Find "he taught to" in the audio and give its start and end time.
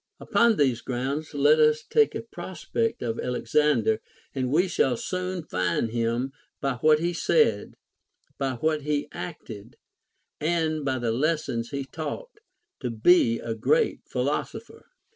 11.69-12.89